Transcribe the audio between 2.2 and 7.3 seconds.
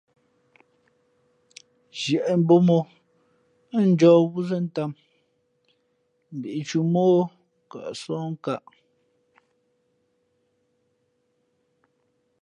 mbō mó ά njǒh yo wúzᾱ tām mbīʼtǔmά o